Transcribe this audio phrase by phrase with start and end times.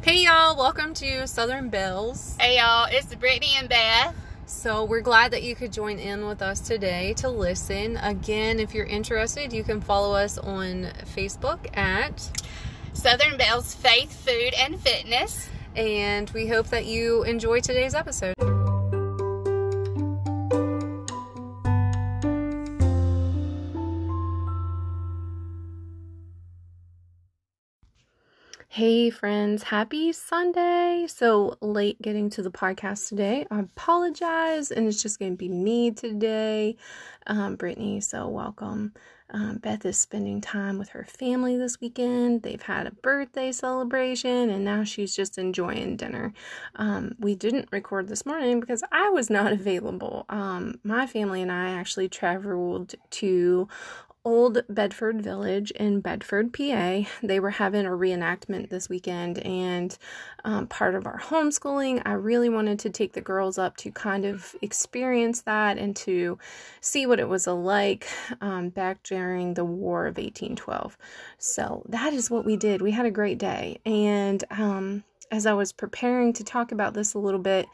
[0.00, 2.36] Hey y'all, welcome to Southern Bells.
[2.40, 4.14] Hey y'all, it's Brittany and Beth.
[4.46, 7.98] So, we're glad that you could join in with us today to listen.
[7.98, 10.84] Again, if you're interested, you can follow us on
[11.14, 12.30] Facebook at
[12.94, 15.48] Southern Bells Faith, Food, and Fitness.
[15.76, 18.47] And we hope that you enjoy today's episode.
[28.78, 31.06] Hey, friends, happy Sunday.
[31.08, 33.44] So late getting to the podcast today.
[33.50, 36.76] I apologize, and it's just going to be me today.
[37.26, 38.92] Um, Brittany, so welcome.
[39.30, 42.44] Um, Beth is spending time with her family this weekend.
[42.44, 46.32] They've had a birthday celebration, and now she's just enjoying dinner.
[46.76, 50.24] Um, we didn't record this morning because I was not available.
[50.28, 53.66] Um, my family and I actually traveled to
[54.28, 57.04] Old Bedford Village in Bedford, PA.
[57.22, 59.96] They were having a reenactment this weekend, and
[60.44, 64.26] um, part of our homeschooling, I really wanted to take the girls up to kind
[64.26, 66.38] of experience that and to
[66.82, 68.06] see what it was like
[68.42, 70.98] um, back during the War of 1812.
[71.38, 72.82] So that is what we did.
[72.82, 77.14] We had a great day, and um, as I was preparing to talk about this
[77.14, 77.66] a little bit,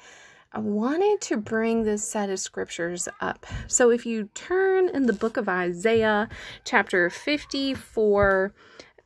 [0.54, 3.44] I wanted to bring this set of scriptures up.
[3.66, 6.28] So if you turn in the book of Isaiah,
[6.64, 8.54] chapter 54,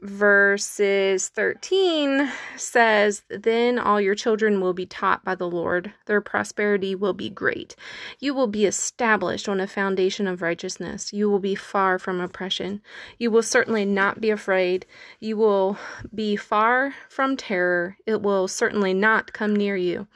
[0.00, 6.94] verses 13 says, Then all your children will be taught by the Lord, their prosperity
[6.94, 7.74] will be great.
[8.20, 11.12] You will be established on a foundation of righteousness.
[11.12, 12.80] You will be far from oppression.
[13.18, 14.86] You will certainly not be afraid.
[15.20, 15.78] You will
[16.14, 17.96] be far from terror.
[18.06, 20.06] It will certainly not come near you.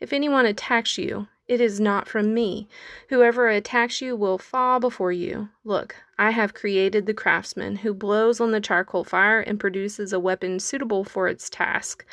[0.00, 2.68] If anyone attacks you, it is not from me.
[3.08, 5.48] Whoever attacks you will fall before you.
[5.64, 10.18] Look, I have created the craftsman who blows on the charcoal fire and produces a
[10.20, 12.04] weapon suitable for its task.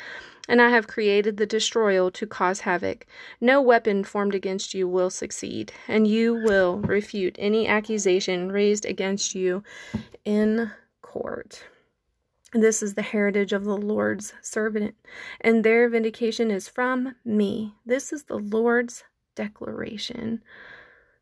[0.48, 3.06] And I have created the destroyer to cause havoc.
[3.40, 9.34] No weapon formed against you will succeed, and you will refute any accusation raised against
[9.34, 9.64] you
[10.24, 10.70] in
[11.00, 11.64] court.
[12.52, 14.94] This is the heritage of the Lord's servant,
[15.40, 17.74] and their vindication is from me.
[17.84, 19.02] This is the Lord's
[19.34, 20.42] declaration.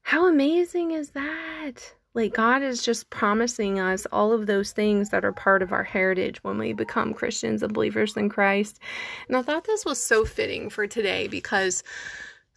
[0.02, 1.94] How amazing is that?
[2.14, 5.84] Like, God is just promising us all of those things that are part of our
[5.84, 8.78] heritage when we become Christians and believers in Christ.
[9.28, 11.82] And I thought this was so fitting for today because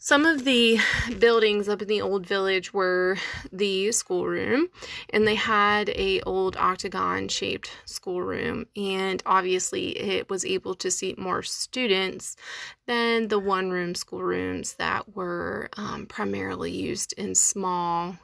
[0.06, 0.78] some of the
[1.18, 3.18] buildings up in the old village were
[3.52, 4.68] the schoolroom,
[5.10, 11.18] and they had a old octagon shaped schoolroom, and obviously it was able to seat
[11.18, 12.38] more students
[12.86, 18.16] than the one room schoolrooms that were um, primarily used in small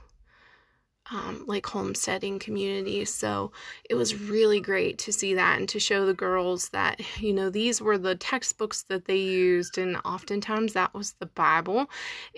[1.12, 3.14] um, like homesteading communities.
[3.14, 3.52] So
[3.90, 7.50] it was really great to see that and to show the girls that, you know,
[7.50, 11.90] these were the textbooks that they used, and oftentimes that was the Bible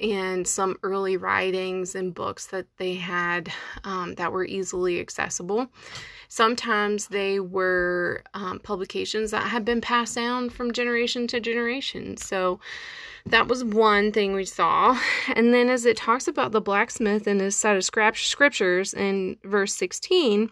[0.02, 3.52] and some early writings and books that they had
[3.84, 5.70] um, that were easily accessible.
[6.28, 12.18] Sometimes they were um, publications that had been passed down from generation to generation.
[12.18, 12.60] So
[13.26, 15.00] that was one thing we saw.
[15.36, 19.74] And then as it talks about the blacksmith and his set of scriptures in verse
[19.74, 20.52] 16,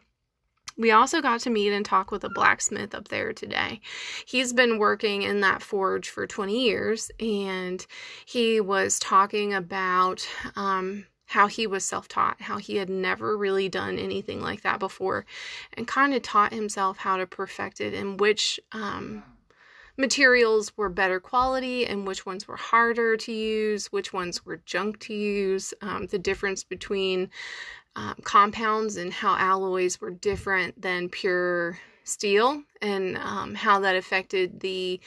[0.78, 3.82] we also got to meet and talk with a blacksmith up there today.
[4.26, 7.86] He's been working in that forge for 20 years, and
[8.26, 13.70] he was talking about um, how he was self taught, how he had never really
[13.70, 15.26] done anything like that before,
[15.74, 19.24] and kind of taught himself how to perfect it and which um,
[19.96, 25.00] materials were better quality and which ones were harder to use, which ones were junk
[25.00, 27.30] to use, um, the difference between
[27.96, 34.60] um, compounds and how alloys were different than pure steel, and um, how that affected
[34.60, 35.00] the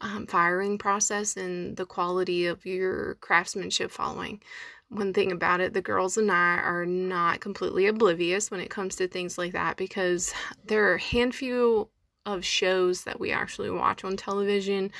[0.00, 4.40] um, firing process and the quality of your craftsmanship following
[4.88, 8.96] one thing about it, the girls and I are not completely oblivious when it comes
[8.96, 10.32] to things like that because
[10.66, 11.90] there are a handful
[12.26, 14.90] of shows that we actually watch on television.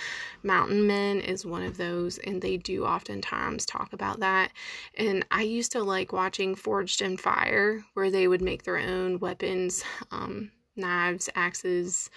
[0.42, 4.50] Mountain Men is one of those, and they do oftentimes talk about that.
[4.98, 9.18] And I used to like watching Forged in Fire, where they would make their own
[9.20, 12.10] weapons, um, knives, axes,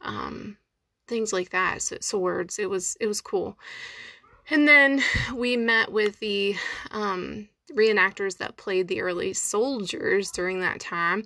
[0.00, 0.56] um,
[1.06, 2.58] things like that, so, swords.
[2.58, 3.58] It was it was cool.
[4.50, 5.02] And then
[5.34, 6.56] we met with the
[6.90, 11.24] um, reenactors that played the early soldiers during that time,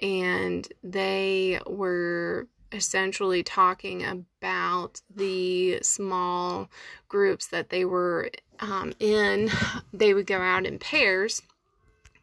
[0.00, 6.68] and they were essentially talking about the small
[7.08, 8.30] groups that they were
[8.60, 9.50] um, in.
[9.92, 11.42] They would go out in pairs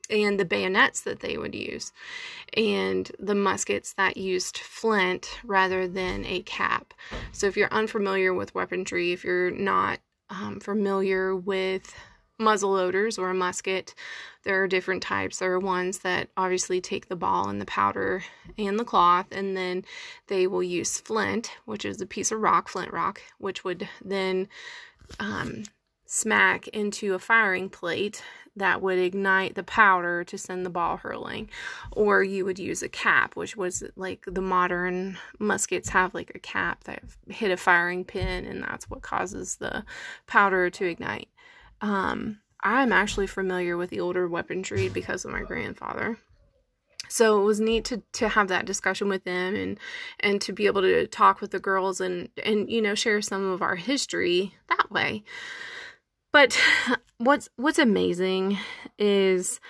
[0.09, 1.91] and the bayonets that they would use,
[2.55, 6.93] and the muskets that used flint rather than a cap.
[7.31, 11.93] So, if you're unfamiliar with weaponry, if you're not um, familiar with
[12.39, 13.93] muzzle loaders or a musket,
[14.43, 15.39] there are different types.
[15.39, 18.23] There are ones that obviously take the ball and the powder
[18.57, 19.85] and the cloth, and then
[20.27, 24.47] they will use flint, which is a piece of rock, flint rock, which would then
[25.19, 25.63] um,
[26.13, 28.21] smack into a firing plate
[28.55, 31.49] that would ignite the powder to send the ball hurling.
[31.91, 36.39] Or you would use a cap, which was like the modern muskets have like a
[36.39, 39.83] cap that hit a firing pin, and that's what causes the
[40.27, 41.29] powder to ignite.
[41.81, 46.19] Um, I'm actually familiar with the older weaponry because of my grandfather.
[47.09, 49.79] So it was neat to, to have that discussion with them and
[50.19, 53.43] and to be able to talk with the girls and and you know share some
[53.49, 55.23] of our history that way.
[56.33, 56.59] But
[57.19, 58.57] what's what's amazing
[58.99, 59.61] is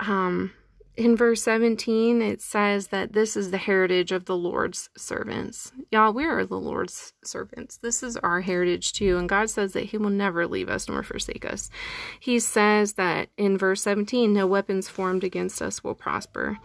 [0.00, 0.52] um
[0.96, 5.70] in verse 17 it says that this is the heritage of the Lord's servants.
[5.92, 7.76] Y'all, we are the Lord's servants.
[7.76, 9.16] This is our heritage too.
[9.16, 11.70] And God says that He will never leave us nor forsake us.
[12.18, 16.58] He says that in verse 17, no weapons formed against us will prosper.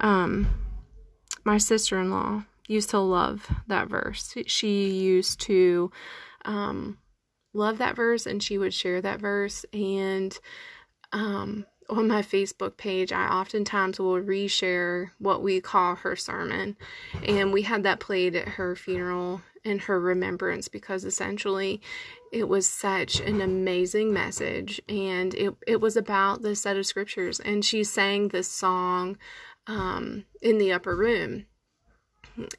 [0.00, 0.48] Um,
[1.44, 4.34] my sister in law used to love that verse.
[4.46, 5.90] She used to
[6.44, 6.98] um,
[7.52, 9.64] love that verse and she would share that verse.
[9.72, 10.38] And
[11.12, 16.76] um, on my Facebook page, I oftentimes will reshare what we call her sermon.
[17.26, 21.80] And we had that played at her funeral in her remembrance because essentially
[22.32, 27.38] it was such an amazing message and it, it was about the set of scriptures.
[27.38, 29.18] And she sang this song
[29.66, 31.46] um, in the upper room.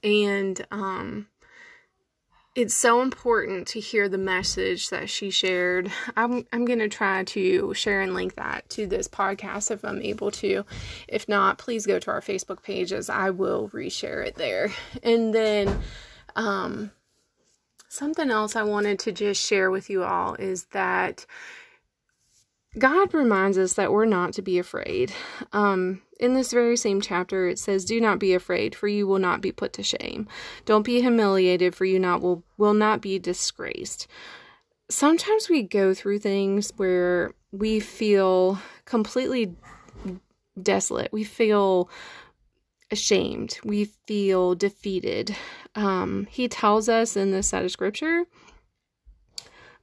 [0.04, 1.28] And um,
[2.56, 5.92] it's so important to hear the message that she shared.
[6.16, 10.02] I'm I'm going to try to share and link that to this podcast if I'm
[10.02, 10.64] able to.
[11.08, 13.10] If not, please go to our Facebook pages.
[13.10, 14.72] I will reshare it there.
[15.02, 15.82] And then
[16.36, 16.92] um
[17.90, 21.26] something else I wanted to just share with you all is that
[22.78, 25.14] God reminds us that we're not to be afraid.
[25.52, 29.20] Um, in this very same chapter, it says, "Do not be afraid, for you will
[29.20, 30.28] not be put to shame.
[30.66, 34.08] Don't be humiliated, for you not will will not be disgraced."
[34.90, 39.56] Sometimes we go through things where we feel completely
[40.62, 41.12] desolate.
[41.12, 41.90] We feel
[42.92, 43.60] ashamed.
[43.64, 45.36] We feel defeated.
[45.76, 48.26] Um, he tells us in this set of scripture,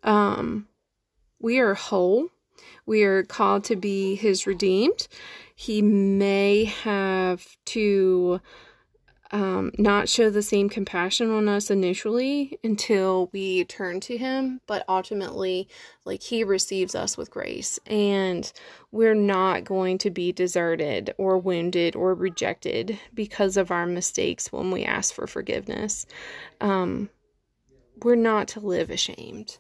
[0.05, 0.69] um,
[1.41, 2.29] we are whole
[2.87, 5.09] we are called to be his redeemed.
[5.55, 8.41] He may have to
[9.33, 14.85] um, not show the same compassion on us initially until we turn to him, but
[14.89, 15.69] ultimately,
[16.05, 18.53] like he receives us with grace, and
[18.91, 24.71] we're not going to be deserted or wounded or rejected because of our mistakes when
[24.71, 26.07] we ask for forgiveness.
[26.61, 27.09] Um,
[28.03, 29.59] we're not to live ashamed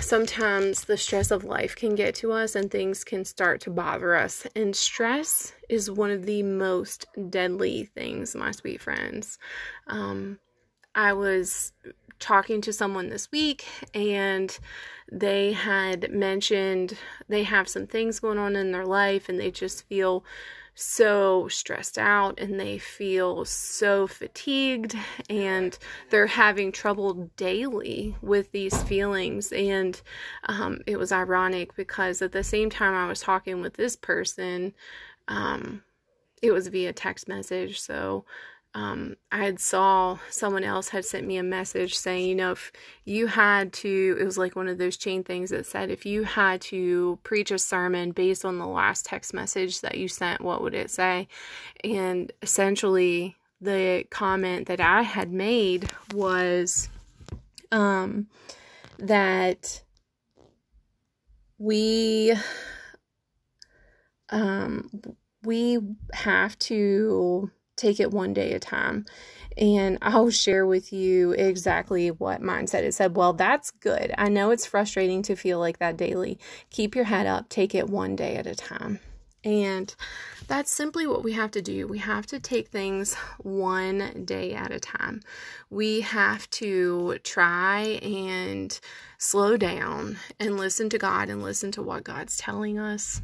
[0.00, 4.14] sometimes the stress of life can get to us and things can start to bother
[4.14, 4.46] us.
[4.54, 9.38] And stress is one of the most deadly things, my sweet friends.
[9.86, 10.38] Um,
[10.94, 11.72] I was
[12.18, 14.58] talking to someone this week and
[15.10, 16.96] they had mentioned
[17.28, 20.24] they have some things going on in their life and they just feel
[20.80, 24.94] so stressed out and they feel so fatigued
[25.28, 25.76] and
[26.10, 29.50] they're having trouble daily with these feelings.
[29.50, 30.00] And
[30.44, 34.72] um, it was ironic because at the same time I was talking with this person,
[35.26, 35.82] um,
[36.42, 37.80] it was via text message.
[37.80, 38.24] So
[38.74, 42.70] um, I had saw someone else had sent me a message saying, you know, if
[43.04, 46.24] you had to, it was like one of those chain things that said, if you
[46.24, 50.62] had to preach a sermon based on the last text message that you sent, what
[50.62, 51.28] would it say?
[51.82, 56.88] And essentially, the comment that I had made was,
[57.72, 58.28] um,
[58.98, 59.82] that
[61.56, 62.34] we,
[64.28, 64.90] um,
[65.42, 65.78] we
[66.12, 69.06] have to take it one day at a time.
[69.56, 73.16] And I'll share with you exactly what mindset it said.
[73.16, 74.14] Well, that's good.
[74.16, 76.38] I know it's frustrating to feel like that daily.
[76.70, 79.00] Keep your head up, take it one day at a time.
[79.44, 79.94] And
[80.46, 81.86] that's simply what we have to do.
[81.86, 85.22] We have to take things one day at a time.
[85.70, 88.78] We have to try and
[89.18, 93.20] slow down and listen to God and listen to what God's telling us.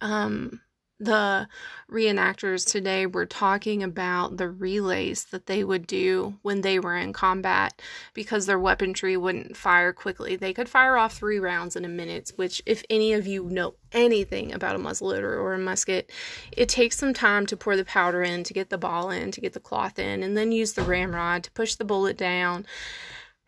[0.00, 0.60] Um,
[1.04, 1.48] the
[1.90, 7.12] reenactors today were talking about the relays that they would do when they were in
[7.12, 7.80] combat
[8.14, 10.36] because their weaponry wouldn't fire quickly.
[10.36, 13.74] They could fire off three rounds in a minute, which, if any of you know
[13.92, 16.10] anything about a muzzleloader or a musket,
[16.52, 19.40] it takes some time to pour the powder in, to get the ball in, to
[19.40, 22.66] get the cloth in, and then use the ramrod to push the bullet down.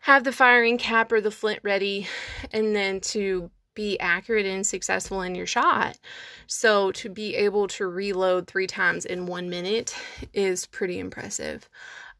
[0.01, 2.07] Have the firing cap or the flint ready,
[2.53, 5.99] and then to be accurate and successful in your shot.
[6.47, 9.95] So to be able to reload three times in one minute
[10.33, 11.69] is pretty impressive.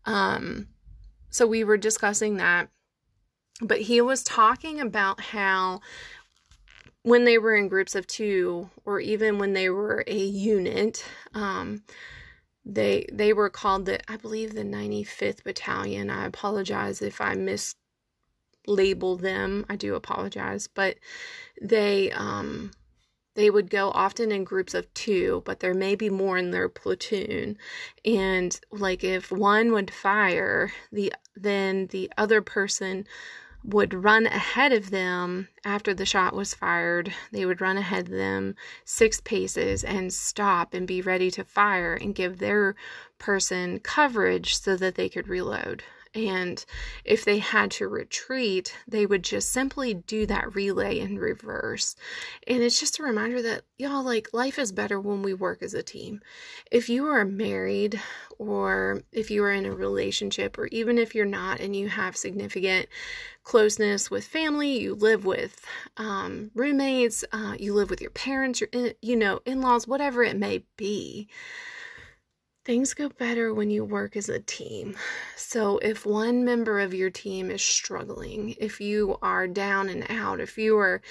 [0.06, 0.68] Um,
[1.32, 2.70] so we were discussing that,
[3.60, 5.82] but he was talking about how
[7.02, 11.82] when they were in groups of two, or even when they were a unit, um,
[12.66, 16.12] they they were called the I believe the 95th Battalion.
[16.12, 17.78] I apologize if I missed
[18.68, 19.66] label them.
[19.70, 20.98] I do apologize, but
[21.62, 22.72] they um
[23.38, 26.68] they would go often in groups of two, but there may be more in their
[26.68, 27.56] platoon.
[28.04, 33.06] And like if one would fire, the then the other person
[33.64, 37.14] would run ahead of them after the shot was fired.
[37.32, 38.56] They would run ahead of them
[38.86, 42.76] six paces and stop and be ready to fire and give their
[43.20, 45.84] person coverage so that they could reload.
[46.14, 46.64] And
[47.04, 51.96] if they had to retreat, they would just simply do that relay in reverse.
[52.48, 55.74] And it's just a reminder that, y'all, like, life is better when we work as
[55.74, 56.22] a team.
[56.72, 58.02] If you are married,
[58.40, 62.16] or if you are in a relationship, or even if you're not and you have
[62.16, 62.88] significant
[63.44, 65.66] closeness with family, you live with
[65.98, 68.70] um, roommates, uh, you live with your parents, your,
[69.02, 71.28] you know, in laws, whatever it may be
[72.68, 74.98] Things go better when you work as a team.
[75.38, 80.42] So, if one member of your team is struggling, if you are down and out,
[80.42, 81.02] if you are,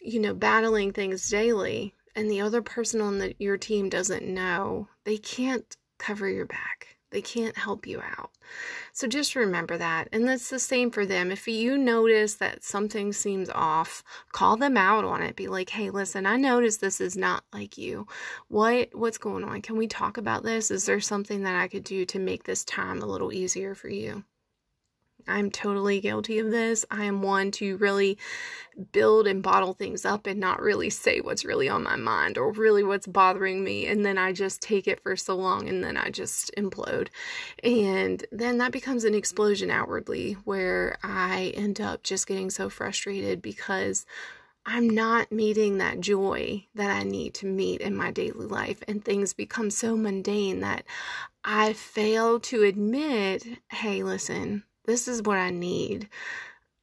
[0.00, 4.88] you know, battling things daily, and the other person on the, your team doesn't know,
[5.04, 6.97] they can't cover your back.
[7.10, 8.30] They can't help you out.
[8.92, 10.08] So just remember that.
[10.12, 11.30] And that's the same for them.
[11.30, 15.36] If you notice that something seems off, call them out on it.
[15.36, 18.06] Be like, "Hey, listen, I noticed this is not like you.
[18.48, 19.62] What what's going on?
[19.62, 20.70] Can we talk about this?
[20.70, 23.88] Is there something that I could do to make this time a little easier for
[23.88, 24.24] you?"
[25.28, 26.84] I'm totally guilty of this.
[26.90, 28.18] I am one to really
[28.92, 32.52] build and bottle things up and not really say what's really on my mind or
[32.52, 33.86] really what's bothering me.
[33.86, 37.08] And then I just take it for so long and then I just implode.
[37.62, 43.42] And then that becomes an explosion outwardly where I end up just getting so frustrated
[43.42, 44.06] because
[44.70, 49.02] I'm not meeting that joy that I need to meet in my daily life, and
[49.02, 50.84] things become so mundane that
[51.42, 56.08] I fail to admit hey, listen, this is what I need.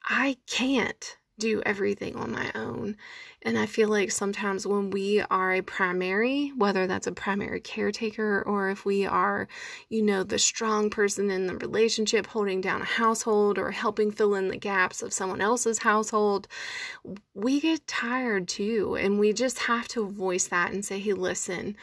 [0.08, 2.96] I can't do everything on my own.
[3.42, 8.44] And I feel like sometimes when we are a primary, whether that's a primary caretaker
[8.46, 9.48] or if we are,
[9.90, 14.36] you know, the strong person in the relationship holding down a household or helping fill
[14.36, 16.48] in the gaps of someone else's household,
[17.34, 18.96] we get tired too.
[18.96, 21.76] And we just have to voice that and say, hey, listen,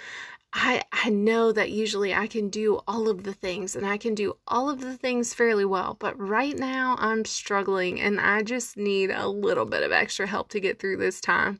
[0.52, 4.14] I, I know that usually I can do all of the things and I can
[4.14, 8.76] do all of the things fairly well, but right now I'm struggling and I just
[8.76, 11.58] need a little bit of extra help to get through this time.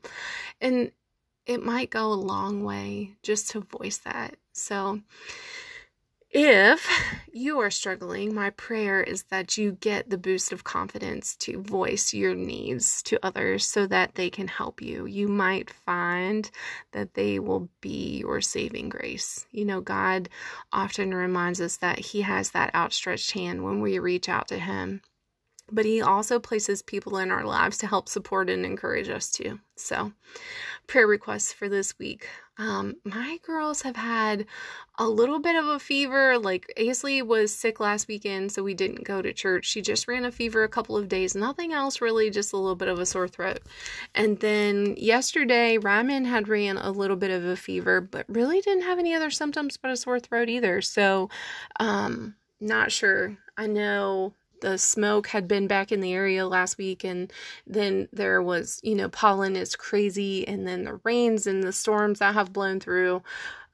[0.61, 0.91] And
[1.45, 4.35] it might go a long way just to voice that.
[4.53, 5.01] So,
[6.33, 6.89] if
[7.31, 12.13] you are struggling, my prayer is that you get the boost of confidence to voice
[12.13, 15.05] your needs to others so that they can help you.
[15.05, 16.49] You might find
[16.91, 19.45] that they will be your saving grace.
[19.51, 20.27] You know, God
[20.71, 25.01] often reminds us that He has that outstretched hand when we reach out to Him
[25.71, 29.59] but he also places people in our lives to help support and encourage us too.
[29.75, 30.11] So,
[30.87, 32.27] prayer requests for this week.
[32.57, 34.45] Um, my girls have had
[34.99, 36.37] a little bit of a fever.
[36.37, 39.65] Like Aisley was sick last weekend, so we didn't go to church.
[39.65, 41.33] She just ran a fever a couple of days.
[41.33, 43.61] Nothing else really, just a little bit of a sore throat.
[44.13, 48.83] And then yesterday, Ryman had ran a little bit of a fever, but really didn't
[48.83, 50.81] have any other symptoms but a sore throat either.
[50.81, 51.29] So,
[51.79, 53.37] um, not sure.
[53.57, 57.31] I know the smoke had been back in the area last week and
[57.67, 62.19] then there was you know pollen is crazy and then the rains and the storms
[62.19, 63.21] that have blown through.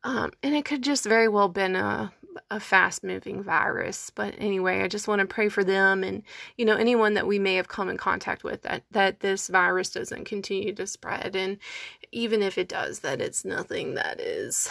[0.03, 2.11] Um, and it could just very well been a
[2.49, 4.09] a fast moving virus.
[4.09, 6.23] But anyway i just want to pray for them and
[6.57, 9.91] you know anyone that we may have come in contact with that that this virus
[9.91, 11.35] doesn't continue to spread.
[11.35, 11.59] And
[12.11, 14.67] even if it does that it's nothing that is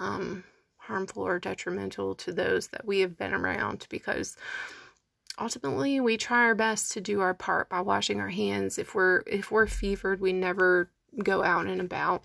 [0.00, 0.42] um,
[0.78, 4.36] harmful or detrimental to those that we have been around because
[5.40, 9.22] ultimately we try our best to do our part by washing our hands if we're
[9.26, 10.90] if we're fevered we never
[11.24, 12.22] go out and about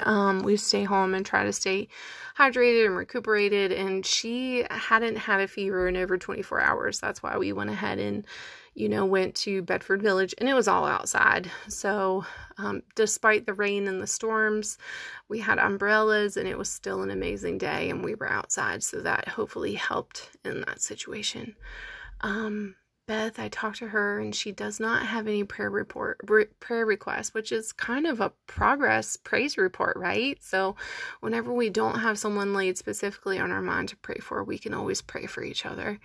[0.00, 1.88] um, we stay home and try to stay
[2.36, 3.72] hydrated and recuperated.
[3.72, 7.00] And she hadn't had a fever in over 24 hours.
[7.00, 8.24] That's why we went ahead and,
[8.74, 11.50] you know, went to Bedford Village and it was all outside.
[11.68, 12.24] So,
[12.58, 14.78] um, despite the rain and the storms,
[15.28, 18.82] we had umbrellas and it was still an amazing day and we were outside.
[18.82, 21.54] So, that hopefully helped in that situation.
[22.22, 22.76] Um,
[23.08, 26.20] Beth, I talked to her and she does not have any prayer report
[26.60, 30.38] prayer requests, which is kind of a progress praise report, right?
[30.40, 30.76] So
[31.20, 34.72] whenever we don't have someone laid specifically on our mind to pray for, we can
[34.72, 35.98] always pray for each other.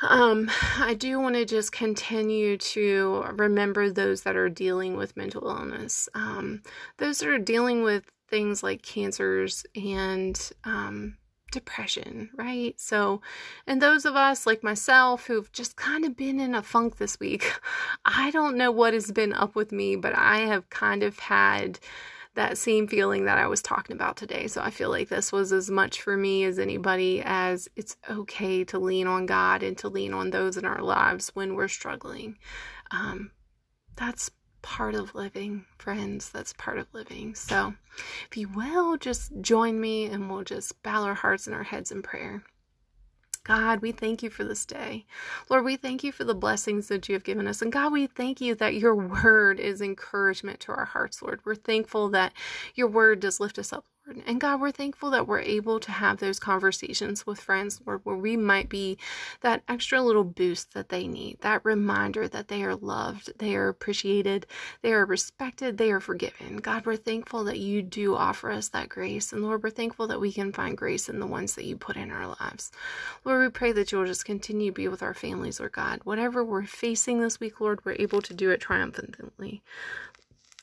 [0.00, 0.48] Um,
[0.78, 6.08] I do want to just continue to remember those that are dealing with mental illness.
[6.14, 6.62] Um,
[6.98, 11.16] those that are dealing with things like cancers and um,
[11.50, 12.78] depression, right?
[12.80, 13.20] So,
[13.66, 17.18] and those of us like myself who've just kind of been in a funk this
[17.20, 17.52] week,
[18.04, 21.78] I don't know what has been up with me, but I have kind of had
[22.34, 24.46] that same feeling that I was talking about today.
[24.46, 28.62] So I feel like this was as much for me as anybody as it's okay
[28.64, 32.38] to lean on God and to lean on those in our lives when we're struggling.
[32.92, 33.32] Um,
[33.96, 34.30] that's
[34.68, 36.28] part of living, friends.
[36.28, 37.34] That's part of living.
[37.34, 37.72] So,
[38.30, 41.90] if you will, just join me and we'll just bow our hearts and our heads
[41.90, 42.42] in prayer.
[43.44, 45.06] God, we thank you for this day.
[45.48, 47.62] Lord, we thank you for the blessings that you have given us.
[47.62, 51.40] And God, we thank you that your word is encouragement to our hearts, Lord.
[51.46, 52.34] We're thankful that
[52.74, 53.86] your word does lift us up,
[54.26, 58.16] and God, we're thankful that we're able to have those conversations with friends, Lord, where
[58.16, 58.98] we might be
[59.40, 63.68] that extra little boost that they need, that reminder that they are loved, they are
[63.68, 64.46] appreciated,
[64.82, 66.58] they are respected, they are forgiven.
[66.58, 69.32] God, we're thankful that you do offer us that grace.
[69.32, 71.96] And Lord, we're thankful that we can find grace in the ones that you put
[71.96, 72.70] in our lives.
[73.24, 76.00] Lord, we pray that you'll just continue to be with our families, Lord God.
[76.04, 79.62] Whatever we're facing this week, Lord, we're able to do it triumphantly.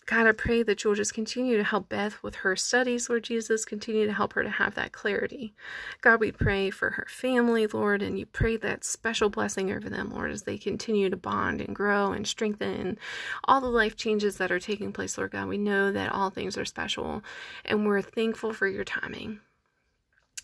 [0.08, 3.66] God, I pray that you'll just continue to help Beth with her studies, Lord Jesus.
[3.66, 5.56] Continue to help her to have that clarity.
[6.02, 10.12] God, we pray for her family, Lord, and you pray that special blessing over them,
[10.14, 13.00] Lord, as they continue to bond and grow and strengthen
[13.46, 15.48] all the life changes that are taking place, Lord God.
[15.48, 17.24] We know that all things are special,
[17.64, 19.40] and we're thankful for your timing.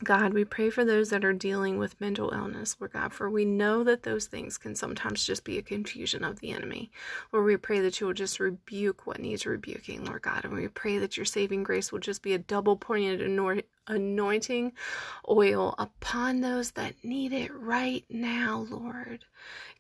[0.04, 3.46] God, we pray for those that are dealing with mental illness, Lord God, for we
[3.46, 6.92] know that those things can sometimes just be a confusion of the enemy.
[7.32, 10.68] Lord, we pray that you will just rebuke what needs rebuking, Lord God, and we
[10.70, 13.22] pray that your saving grace will just be a double pointed
[13.88, 14.74] anointing
[15.30, 19.26] oil upon those that need it right now, Lord.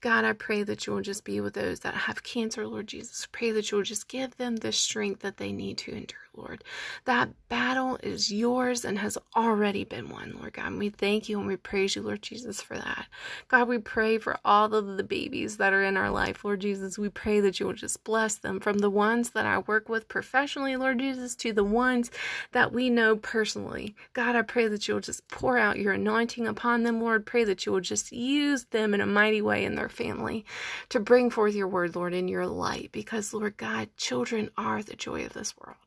[0.02, 3.28] God, I pray that you will just be with those that have cancer, Lord Jesus.
[3.32, 6.64] Pray that you will just give them the strength that they need to endure, Lord.
[7.06, 10.68] That battle is yours and has already been won, Lord God.
[10.68, 13.06] And we thank you and we praise you, Lord Jesus, for that.
[13.48, 16.98] God, we pray for all of the babies that are in our life, Lord Jesus.
[16.98, 20.08] We pray that you will just bless them from the ones that I work with
[20.08, 22.10] professionally, Lord Jesus, to the ones
[22.54, 23.90] that we know personally.
[24.13, 27.25] God, I pray that you'll just pour out your anointing upon them, Lord.
[27.25, 30.45] Pray that you will just use them in a mighty way in their family
[30.89, 32.91] to bring forth your word, Lord, in your light.
[32.91, 35.77] Because, Lord God, children are the joy of this world.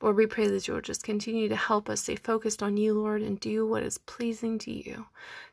[0.00, 3.22] Lord, we pray that you'll just continue to help us stay focused on you, Lord,
[3.22, 5.06] and do what is pleasing to you.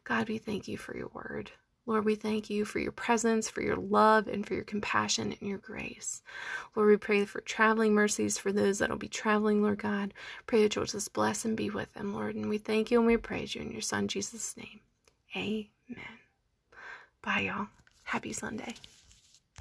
[0.03, 1.51] God, we thank you for your word.
[1.87, 5.49] Lord, we thank you for your presence, for your love, and for your compassion and
[5.49, 6.21] your grace.
[6.75, 10.13] Lord, we pray for traveling mercies for those that will be traveling, Lord God.
[10.45, 12.35] Pray that you'll just bless and be with them, Lord.
[12.35, 14.81] And we thank you and we praise you in your Son, Jesus' name.
[15.35, 16.19] Amen.
[17.23, 17.67] Bye, y'all.
[18.03, 18.75] Happy Sunday.